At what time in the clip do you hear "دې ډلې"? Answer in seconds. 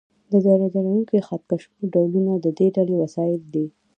2.57-2.95